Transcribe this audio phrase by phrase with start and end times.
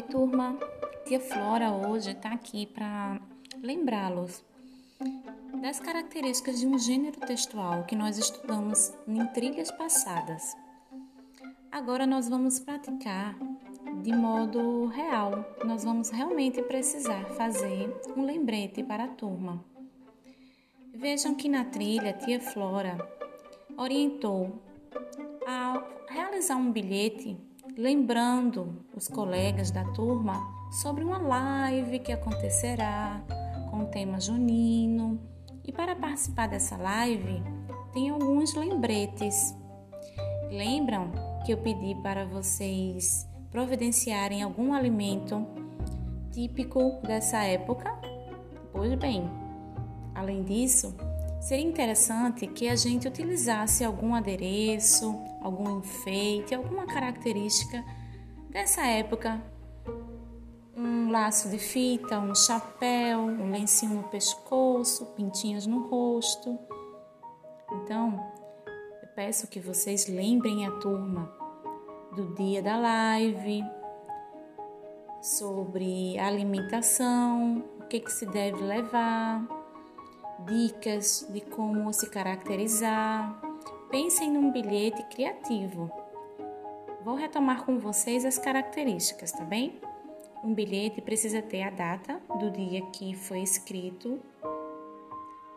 [0.00, 0.56] turma!
[1.04, 3.20] Tia Flora hoje está aqui para
[3.60, 4.42] lembrá-los
[5.60, 10.56] das características de um gênero textual que nós estudamos em trilhas passadas.
[11.70, 13.36] Agora nós vamos praticar
[14.02, 15.44] de modo real.
[15.64, 19.62] Nós vamos realmente precisar fazer um lembrete para a turma.
[20.94, 22.96] Vejam que na trilha Tia Flora
[23.76, 24.62] orientou
[25.46, 27.36] a realizar um bilhete
[27.76, 30.40] lembrando os colegas da turma
[30.70, 33.22] sobre uma live que acontecerá
[33.70, 35.20] com o tema junino.
[35.64, 37.42] E para participar dessa live,
[37.92, 39.56] tem alguns lembretes.
[40.50, 41.12] Lembram
[41.44, 45.46] que eu pedi para vocês providenciarem algum alimento
[46.30, 47.90] típico dessa época?
[48.72, 49.30] Pois bem,
[50.14, 50.94] além disso,
[51.42, 57.84] seria interessante que a gente utilizasse algum adereço, algum enfeite, alguma característica
[58.48, 59.42] dessa época.
[60.76, 66.56] Um laço de fita, um chapéu, um lencinho no pescoço, pintinhos no rosto.
[67.72, 68.32] Então,
[69.02, 71.28] eu peço que vocês lembrem a turma
[72.14, 73.64] do dia da live,
[75.20, 79.61] sobre alimentação, o que, que se deve levar,
[80.46, 83.40] dicas de como se caracterizar
[83.92, 85.92] Pensem num bilhete criativo.
[87.04, 89.78] Vou retomar com vocês as características, tá bem?
[90.42, 94.18] Um bilhete precisa ter a data do dia que foi escrito,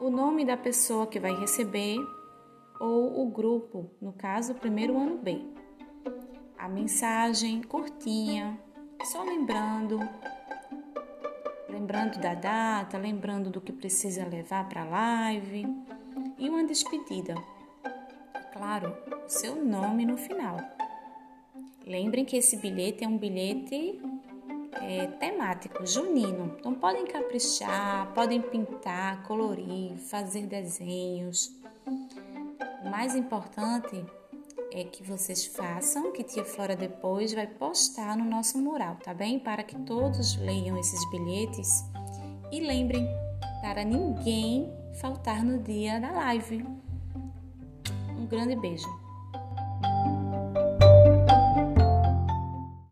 [0.00, 1.98] o nome da pessoa que vai receber
[2.80, 5.44] ou o grupo, no caso, primeiro ano B.
[6.56, 8.58] A mensagem curtinha,
[9.04, 10.00] só lembrando,
[11.82, 15.66] lembrando da data, lembrando do que precisa levar para a live
[16.38, 17.34] e uma despedida
[18.52, 20.58] claro, o seu nome no final.
[21.84, 24.00] Lembrem que esse bilhete é um bilhete
[24.80, 26.54] é, temático, junino.
[26.56, 31.52] Então podem caprichar, podem pintar, colorir, fazer desenhos.
[32.84, 34.04] O mais importante
[34.74, 39.38] é que vocês façam, que Tia Flora depois vai postar no nosso mural, tá bem?
[39.38, 41.84] Para que todos leiam esses bilhetes
[42.50, 43.06] e lembrem
[43.60, 46.64] para ninguém faltar no dia da live.
[48.18, 49.01] Um grande beijo.